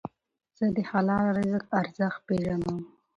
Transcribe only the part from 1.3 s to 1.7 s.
رزق